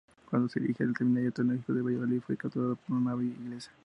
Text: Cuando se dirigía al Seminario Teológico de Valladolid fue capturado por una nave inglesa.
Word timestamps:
Cuando 0.31 0.49
se 0.49 0.59
dirigía 0.59 0.87
al 0.87 0.95
Seminario 0.97 1.31
Teológico 1.31 1.73
de 1.73 1.81
Valladolid 1.83 2.21
fue 2.21 2.35
capturado 2.35 2.75
por 2.75 2.97
una 2.97 3.11
nave 3.11 3.25
inglesa. 3.25 3.71